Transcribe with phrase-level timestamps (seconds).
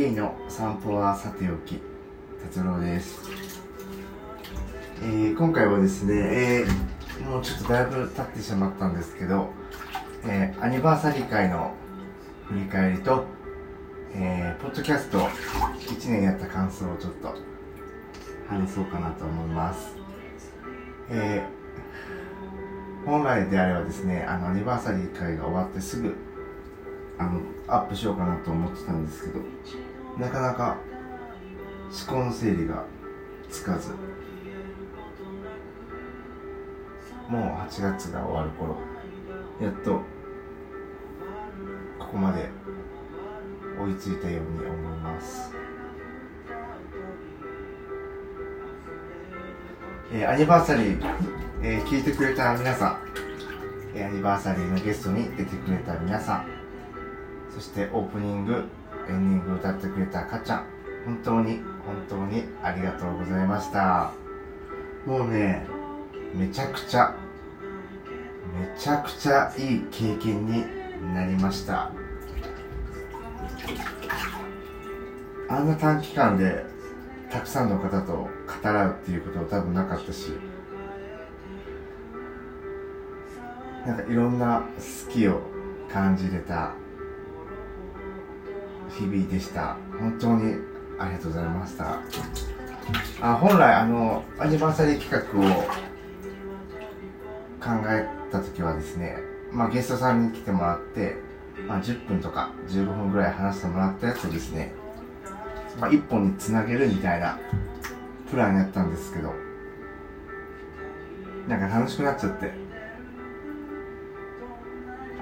[0.00, 1.78] K の散歩はさておき
[2.42, 3.20] 達郎です、
[5.02, 9.50] えー今回はですね、えーもうちょっとだいぶ経ってしまったんですけど、
[10.24, 11.74] えーアニバーサリー会の
[12.46, 13.26] 振り返りと、
[14.14, 17.34] えーポッドキャスト1年やった感想をちょっと
[18.48, 19.98] 話そうかなと思います、
[21.10, 26.16] えー本来であればですねあのアニバーサリー会が終わってすぐ
[27.18, 29.40] あのアップしようかなと思ってたんですけど
[30.18, 30.76] なかなか
[32.08, 32.84] 思考の整理が
[33.48, 33.90] つかず。
[37.28, 38.76] もう8月が終わる頃。
[39.60, 40.00] やっと
[41.98, 42.48] ここまで
[43.80, 45.52] 追いついたように思います。
[50.12, 51.00] えーアニバーサリー、
[51.62, 52.98] えー聞いてくれた皆さん、
[53.94, 56.46] えーアニバーサリーのゲストに出てくれた皆さん、
[57.54, 58.64] そしてオープニング、
[59.08, 60.64] エンディング歌ってくれたかちゃん、
[61.04, 64.12] 本当に、本当にありがとうございました。
[65.06, 65.66] もうね、
[66.34, 67.14] めちゃくちゃ、
[68.54, 70.64] めちゃくちゃいい経験に
[71.14, 71.90] なりました。
[75.48, 76.64] あんな短期間で
[77.28, 78.28] たくさんの方と語
[78.62, 80.32] らうっていうことは多分なかったし
[83.84, 84.62] なんかいろんな
[85.06, 85.42] 好きを
[85.92, 86.74] 感じれた
[89.00, 89.78] 日々でした。
[89.98, 90.56] 本当に
[90.98, 92.02] ありがとうございました。
[93.22, 95.42] あ本来あのアニバーサリー企画を
[97.60, 99.18] 考えた時はですね
[99.52, 101.16] まあゲストさんに来てもらって、
[101.66, 104.72] まあ、10分とか15分ぐらい話してもらったやつをですね
[105.78, 107.38] まあ、一本につなげるみたいな
[108.30, 109.32] プランやったんですけど
[111.48, 112.52] なんか楽しくなっちゃって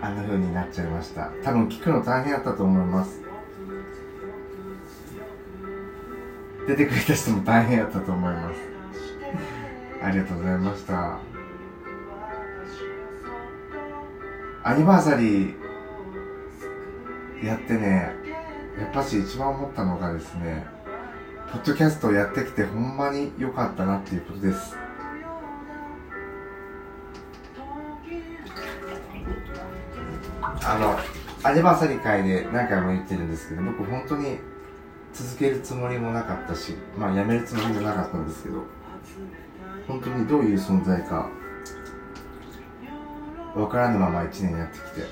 [0.00, 1.32] あんな風になっちゃいました。
[1.42, 3.27] 多分聞くの大変だったと思います。
[6.68, 8.60] 出てくれた人も大変だったと思います
[10.02, 11.18] ありがとうございました
[14.62, 18.28] アニバーサリーやってね
[18.78, 20.64] やっぱし一番思ったのがですね、
[21.52, 24.76] ポッドキャストをやってきてほんまに良かったなっていうことです。
[30.62, 30.96] あの、
[31.48, 34.38] アニバーサリー会で何回も言ってるんですけど、僕本当に
[35.18, 38.62] 続けるつもりもなかったし、まあやめるつもりもなかったんですけど、
[39.88, 41.28] 本当にどういう存在か、
[43.56, 45.06] わからぬまま1年やってきて、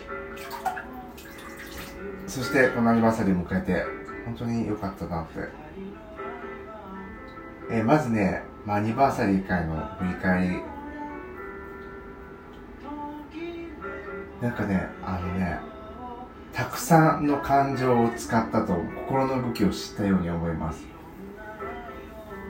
[2.29, 3.85] そしてこのアニバーサリーを迎えて
[4.27, 5.41] 本当に良かったなって、
[7.73, 10.63] えーまずね、まあ、アニバーサリー会の振り返り。
[14.41, 15.59] なんかねあのね
[16.57, 18.75] たくさんの感情を使ったと
[19.07, 20.87] 心の動きを知ったように思います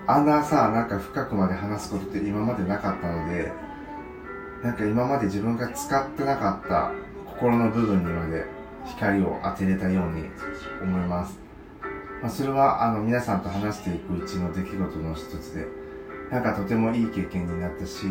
[0.06, 3.52] あんなさなんか深くまで話すことって今までなかったので
[4.62, 6.92] なんか今まで自分が使ってなかった
[7.26, 8.46] 心の部分にまで
[8.86, 10.24] 光を当てれたように
[10.82, 11.38] 思います。
[12.22, 15.66] まあ、それはあの皆さんと話していくうちの出来事の一つで、
[16.30, 18.06] なんかとてもいい経験になったし、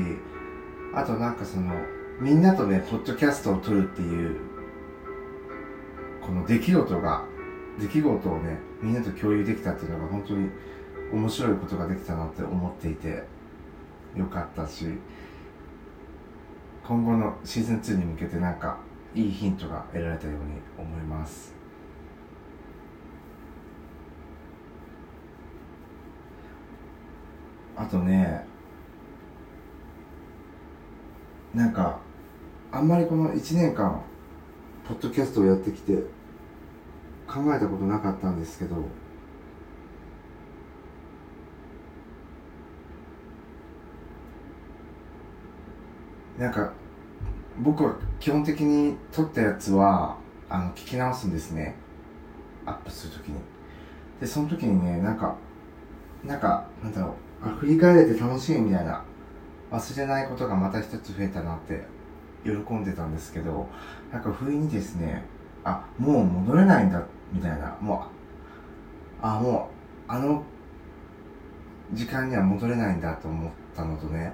[0.94, 1.74] あとなんかその、
[2.20, 4.40] みんなとね、ポッドキャストを撮るっていう、
[6.25, 7.24] この出来事が、
[7.80, 10.50] 出来事をね、みんなと共有できたっていうのが本当に
[11.13, 13.24] 面白いことができたなって思っていて、
[14.16, 14.85] よかったし、
[16.88, 18.78] 今後のシーズン2に向けてなんか、
[19.14, 21.56] いいヒントが得られたように思います。
[27.78, 28.46] あとね
[31.53, 32.00] なんか
[32.72, 34.02] あんまりこの1年間
[34.88, 36.03] ポッドキャストをやってきて
[37.35, 38.78] 考えたことなかったんですけど
[46.40, 46.72] なんか
[47.59, 50.17] 僕は基本的に撮ったやつは
[50.49, 51.76] あの聞き直すんですね。
[52.66, 53.40] アップするときに。
[54.20, 55.35] でその時にねなんか
[56.23, 59.03] なんかなんだろうあ振り返れて楽しいみたいな
[59.72, 61.85] 忘れないことがまた一つ増えたなって
[62.43, 63.67] 喜んでたんですけど
[64.11, 65.23] なんか不意にですね
[65.64, 67.03] あもう戻れないんだっ
[67.35, 67.78] みたいな。
[67.82, 68.08] も
[69.22, 69.70] うあも
[70.08, 70.43] うあの
[71.93, 74.34] 時間には戻れないんだと思ったのとね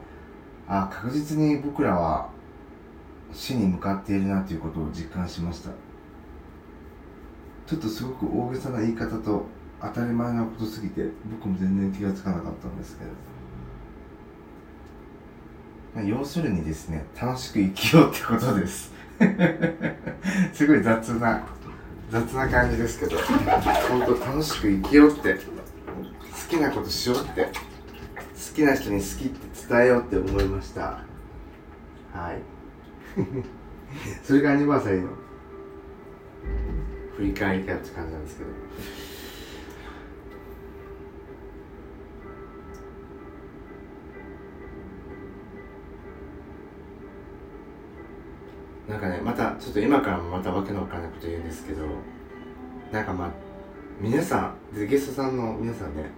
[0.67, 2.29] あ確実に僕らは
[3.33, 5.71] 死に向かっているなということを実感しました。
[7.65, 9.45] ちょっとすごく大げさな言い方と
[9.81, 11.05] 当たり前なことすぎて
[11.39, 13.11] 僕も全然気がつかなかったんですけど、
[15.95, 18.91] まあ、要するにですね楽しく生きようってことです。
[20.53, 21.39] すごい雑な
[22.11, 25.39] 雑な感じですけど本当楽しく生きようって好
[26.49, 27.51] きなことしようって好
[28.53, 30.81] きな人に好きって伝えようって思いました。
[32.11, 32.41] はい。
[34.23, 35.09] それがアニバーサリーの。
[37.15, 38.49] 振り返りかって感じなんですけど。
[48.89, 49.21] なんかね
[49.61, 51.85] ちょっと今からまたわけのわからないこと言うんですけど
[52.91, 53.31] なんかまあ
[53.99, 56.09] 皆さんゲストさんの皆さんね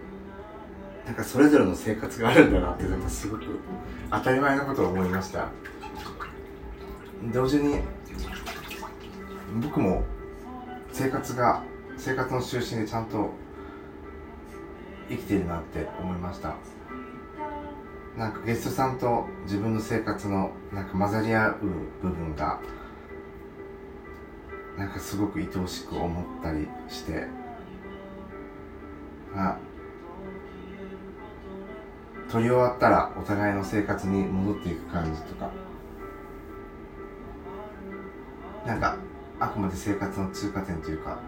[1.06, 3.44] なんかそれぞれの生活があるんだなってなんすごく
[4.10, 5.50] 当たり前のことを思いました。
[7.34, 7.80] 同時に
[9.62, 10.04] 僕も
[10.94, 11.64] 生活が
[11.98, 13.32] 生活の中心でちゃんと
[15.10, 16.56] 生きてるなって思いました。
[18.18, 21.56] なんかゲストさんと自分の生活のなんか混ざり合う
[22.02, 22.60] 部分が
[24.78, 27.28] なんかすごく愛おしく思ったりして。
[29.36, 29.58] あ
[32.30, 35.52] 撮り終わったらお互いの生活に戻っていく感じとか。
[38.66, 38.98] なんか
[39.40, 41.20] あくまで生活の通過点というか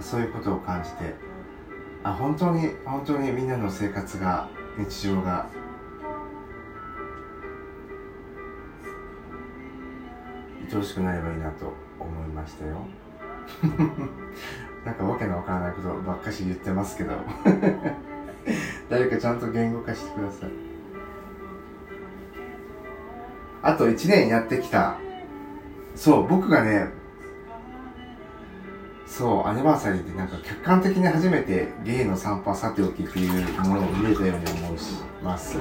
[0.00, 1.14] そういうことを感じて。
[2.02, 5.48] あ本当に本当にみんなの生活が日常が
[10.72, 12.78] 愛おしくなればいいなと思いましたよ。
[14.84, 17.12] なんかわけのわからないことばっかし言ってますけど。
[18.88, 20.50] 誰かちゃんと言語化してください。
[23.62, 24.96] あと1年やってきた。
[25.94, 26.90] そう僕がね
[29.06, 35.58] そうアニバーサリーってなんか客観的に初めてゲイの散歩はさておきっていうものを見れたように思うします。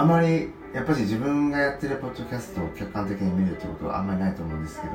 [0.00, 4.94] あまりやっぱり自分がやってるポッドキャストを客観的に見るってことはあんまりないと思うんですけど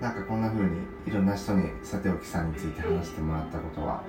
[0.00, 0.70] なんかこんな風に
[1.06, 4.02] いろんな人にさておきさんについて話してもらったことは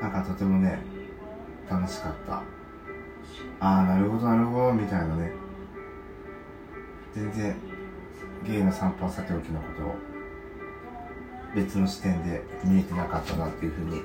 [0.00, 0.80] なんかとてもね
[1.70, 2.32] 楽しかった。
[2.34, 2.42] あ
[3.60, 5.30] あなるほどなるほどみたいなね。
[7.14, 7.54] 全然
[8.44, 9.94] ゲイの散歩はさておきのことを
[11.54, 14.02] 別の視点で見えてなかったなっていうふうに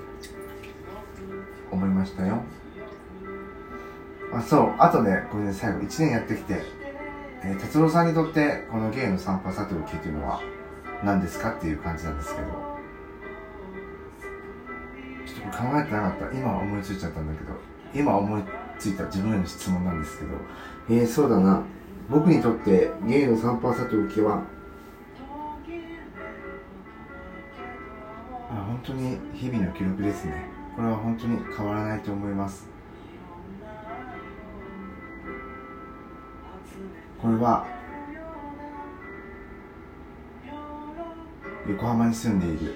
[1.71, 2.44] 思いましたよ。
[4.38, 4.75] あそう。
[4.78, 6.62] あとねこれね最後1年やってきて、
[7.44, 10.42] えー、達郎さんにとってこのゲイの散歩はさておきっていうのは
[11.04, 12.48] 何ですかっていう感じなんですけど。
[15.25, 16.38] ちょっと考えてなかった。
[16.38, 17.54] 今思いついちゃったんだけど。
[17.94, 18.44] 今思い
[18.78, 20.31] ついた自分への質問なんですけど。
[20.89, 21.63] えー、そうだな。
[22.10, 24.44] 僕にとってゲイの散歩はさておきは
[28.50, 30.45] あ本当に日々の記録ですね。
[30.75, 32.76] これは本当に変わらないと思います。
[37.21, 37.65] これは
[41.68, 42.75] 横浜に住んでいる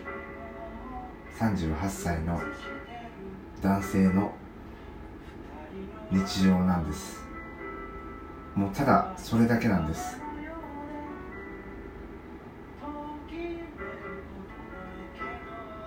[1.37, 2.41] 38歳の
[3.61, 4.33] 男性の
[6.11, 7.21] 日常なんです。
[8.55, 10.19] もうただそれだけなんです。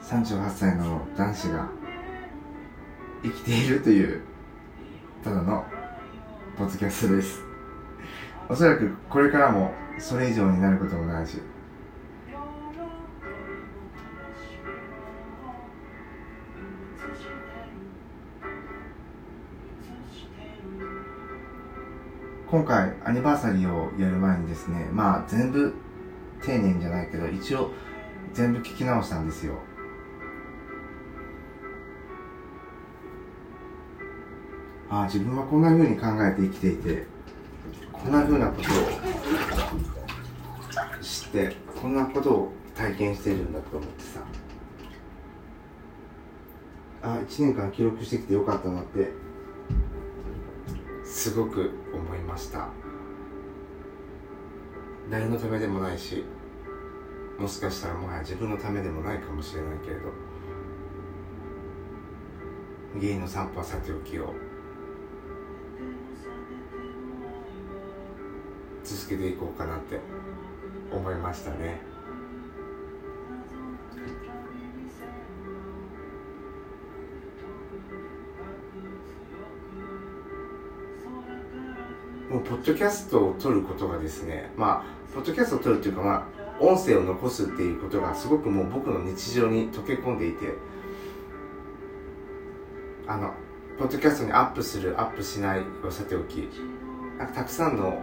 [0.02, 1.68] 38歳の男子が
[3.23, 4.23] 生きているという
[5.23, 5.64] ただの
[6.56, 7.53] ポッドキャストです。
[8.48, 11.40] おそらくこれからもそれ以上になることもないし。
[22.46, 25.74] 今回アニバーサリーをやる前にですねまあ全部
[26.40, 27.72] 丁寧じゃないけど一応
[28.32, 29.58] 全部聞き直したんですよ。
[34.88, 37.13] ああ自分はこんな風に考えて生きていて
[38.04, 38.73] こんな風なことを
[41.00, 44.20] 知ってこんなことを体験しているんだと思ってさ。
[47.02, 49.11] あ1年間記録してきてよかったなって
[51.02, 52.68] すごく思いました。
[55.11, 56.25] 誰のためでもないし
[57.38, 60.12] もしかしたらもはや自分のためでもないかもしれないけれど
[63.00, 64.34] ゲイの散歩はさておきを
[68.85, 69.99] 続けていこうかなって
[70.93, 71.81] 思いましたね。
[82.31, 90.55] もうポッドキャストを撮ることがですねまあポッドキャストを撮るっていうかまあ音声を残すっていうことがすごくもう僕の日常に溶け込んでいて
[93.07, 93.33] あの
[93.79, 96.49] ポッドキャストにアップするアップしないはさておき
[97.19, 98.03] なんかたくさんの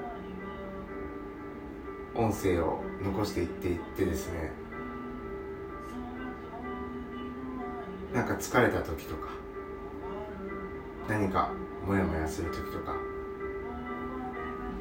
[2.22, 4.52] 音声を残していっていってですね
[8.14, 9.30] なんか疲れた時とか
[11.10, 11.52] 何か
[11.86, 12.96] モヤモヤする時とか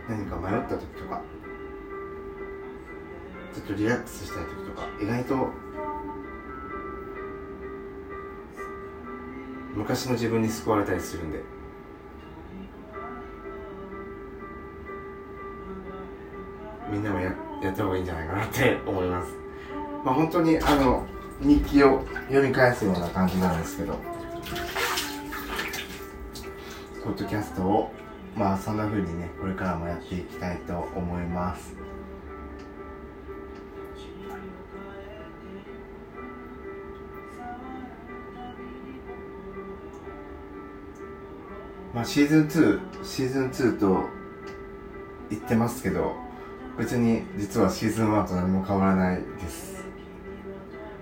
[0.06, 1.23] 何か迷った時とか
[3.54, 5.49] ちょっとリラックスしたい時とか意外と
[9.75, 11.42] 昔の自分に救われたりするんで
[16.90, 17.32] みんなもや
[17.62, 19.32] やった方がいいんじゃないかなって思います。
[20.04, 21.06] まあ本当にあの
[21.40, 23.99] 日記を読み返すような感じなんですけど。
[27.02, 27.92] ポッドキャストを
[28.37, 31.75] まあそんな風にねこれからもやっていきたいと思います。
[41.94, 44.04] まあシーズン2シーズン2と
[45.30, 46.29] 言ってますけど
[46.80, 49.84] 別に実はシーズン1と何も変わらないです。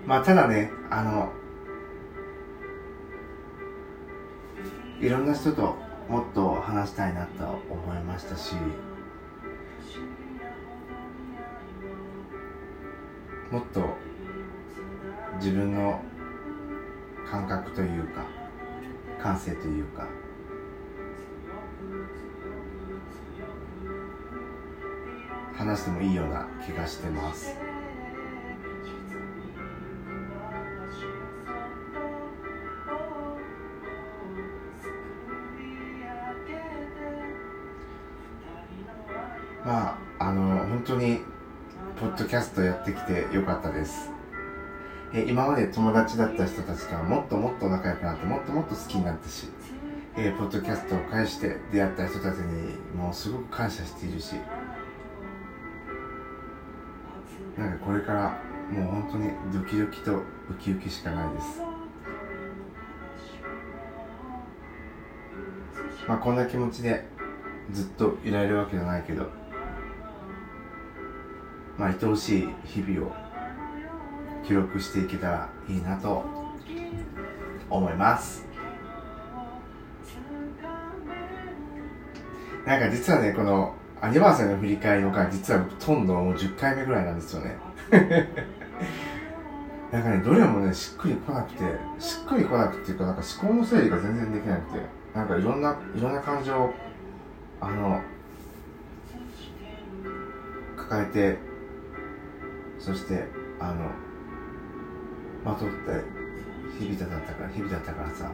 [0.05, 1.31] まあただねあの
[4.99, 5.77] いろんな人と
[6.09, 8.55] もっと話したいなと思いましたし
[13.49, 13.95] もっと
[15.37, 16.01] 自分の
[17.31, 18.25] 感覚というか
[19.21, 20.07] 感性というか
[25.69, 27.55] 話してもいいような気がしてます。
[39.63, 41.19] まああの本当に
[41.99, 44.09] ポッドキャストやってきてよかったです。
[45.13, 49.47] え今まで友達だった人たちとはもっともっと仲良くなってもっともっと好きになったし、
[50.17, 54.35] えー、ポッドキャストを介して出会った人たちにもうすごく感謝しているし
[57.59, 60.23] なんかこれからもう本当にドキドキとウ
[60.57, 61.61] キウキしかないです。
[66.07, 67.05] まあこんな気持ちで
[67.71, 69.27] ずっといられるわけじゃないけど
[71.77, 73.11] まあ愛おしい日々を
[74.47, 76.23] 記録していけたらいいなと
[77.69, 78.47] 思います。
[82.65, 85.29] なんか実はねこのアニバーサリーの振り返りの回。
[85.29, 87.57] 実はほとんどもう10回目ぐらいなんですよね。
[89.91, 91.63] なんかねどれもねしっくりこなくて
[91.97, 94.79] しっくりこなくていうかなんか思考の整理が全然できなくて
[95.15, 96.73] なんかいろんないろんな感情を
[97.59, 97.99] あの
[100.77, 101.39] 抱えて
[102.77, 103.25] そして
[103.59, 103.89] あの
[105.43, 105.75] まとって
[106.77, 108.29] 日々だったから日々だったからさ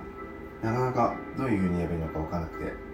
[0.62, 2.85] なかなかどういうふうに言えばいいのか分からなくて。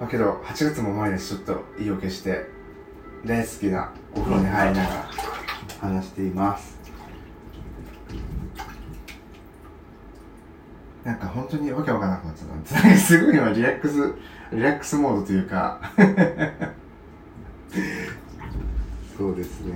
[0.00, 2.46] だけど8月も前でちょっと意を決して
[3.24, 5.08] 大好きなお風呂に入りながら
[5.80, 6.80] 話しています。
[11.04, 12.54] なんか本当にわけわからなくなっちゃった。
[12.54, 14.14] んですすごい今リラックス
[14.52, 15.80] リラックスモードというか。
[19.16, 19.74] そうですね。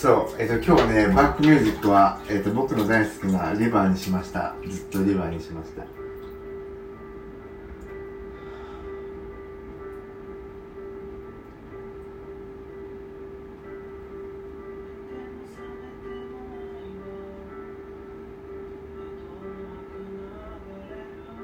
[0.00, 4.54] そう、えっ、と、今日ね、バックミュージックは、えっ、と、僕の大好きなリバーにしました。
[4.66, 5.84] ずっとリバーにしました。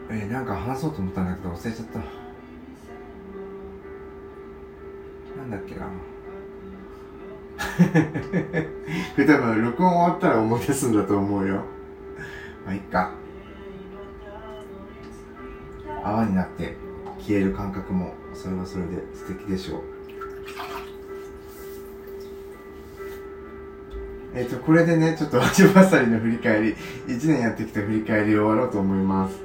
[0.08, 2.25] えー、なんか話そうと思ったんだけど忘れちゃった。
[9.14, 11.62] これ多分録音終わったら思い出すんだと思うよ。
[12.64, 13.12] まあいっか。
[16.04, 16.76] 泡になって
[17.18, 19.80] 消える感覚もそれはそれで素敵でしょう。
[24.34, 26.74] えっ、ー、とこれでねちょっとアジバサリの振り返り
[27.06, 29.38] 1年やってきた振り返りを終わろうと思います。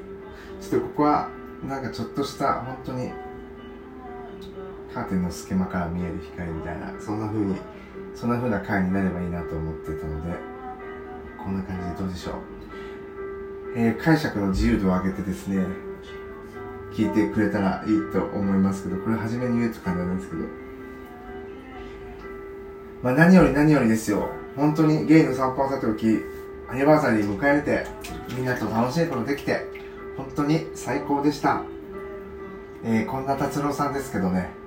[0.70, 1.30] ちょっとここは
[1.68, 3.12] なんかちょっとした本当に
[4.94, 7.56] カーテンの隙間から見える光みたいなそんな風に
[8.16, 10.38] そんな風な回になればいいなと思ってたので
[11.44, 12.36] こんな感じでどうでしょう、
[13.76, 15.66] えー、解釈の自由度を上げてですね
[16.94, 20.62] 聞いてくれたらいいと思いますけどこれ初めに言うと感じなんですけど。
[23.02, 24.30] まあ何より何よりですよ。
[24.56, 26.20] 本当にゲイの散歩をさておき
[26.70, 27.86] アニバーサリー迎えれて
[28.36, 29.66] みんなと楽しいことできて
[30.18, 31.64] 本当に最高でした、
[32.84, 34.61] えー、こんな達郎さんですけどね。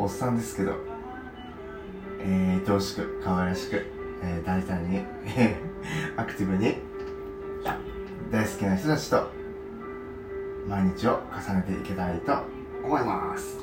[0.00, 0.76] おっさんですけど
[2.22, 3.86] えー、愛おしく、可愛らしく、
[4.22, 5.00] えー、大胆に、
[6.16, 6.76] アクティブに、
[8.30, 9.30] 大好きな人たちと、
[10.66, 12.32] 毎日を重ねていけたいと
[12.82, 13.58] 思います。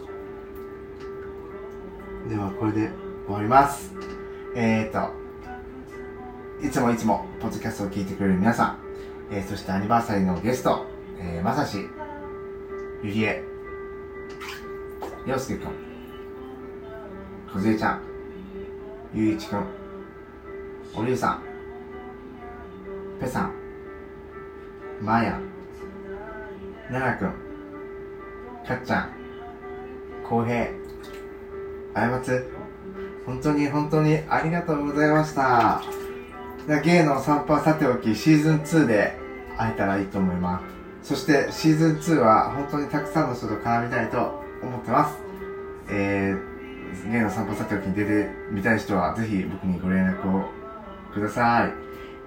[2.27, 2.91] では、これで
[3.25, 3.94] 終わります。
[4.56, 5.12] えーと、
[6.63, 8.77] いつもいつも、ポッドキャストを聞いてくれる皆さん、
[9.32, 10.86] えー、そしてアニバーサリーのゲスト、
[11.20, 11.88] えー、まさし、
[13.03, 13.44] ゆりえ、
[15.25, 15.87] ようすけくん、
[17.57, 18.01] こずえちゃん、
[19.15, 19.65] ゆういちくん、
[20.93, 21.41] おりゅうさん、
[23.19, 23.53] ぺさん、
[25.01, 25.39] まや、
[26.91, 27.29] ななくん、
[28.63, 29.09] かっちゃん、
[30.29, 30.67] こうへい、
[31.95, 32.47] あやまつ、
[33.25, 35.81] 本当に本当にありがとうございました。
[36.83, 39.17] ゲイの散歩はさておき、シーズン2で
[39.57, 40.61] 会えたらいいと思いま
[41.01, 41.09] す。
[41.09, 45.17] そしてシーズン2は本当にたくさんの人と絡みたいと思ってます。
[45.89, 46.56] えー、
[47.10, 50.50] ゲイの散歩さておきに出てみたい人はぜひ僕にご連絡を
[51.13, 51.72] ください。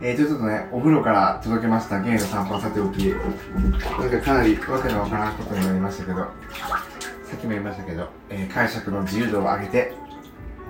[0.02, 3.09] えー、ちょっとね、お風呂から届けましたゲイの散歩さておき。
[3.09, 9.93] なんかかなりわけのわからんことになりましたけど、さっきも言いましたけど、えー、解釈の自由度を上げて、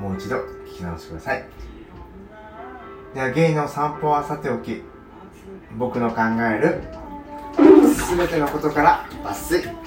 [0.01, 1.45] もう一度聞き直してください。
[3.15, 4.83] では、ゲイの散歩はさておき、
[5.79, 6.83] 僕の考える
[8.17, 9.80] 全てのことから抜粋。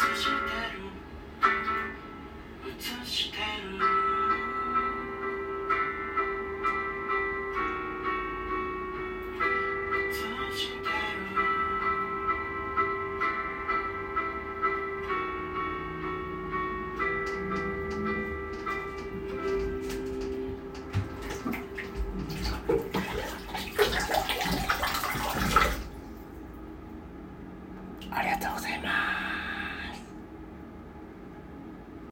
[0.00, 0.49] 美し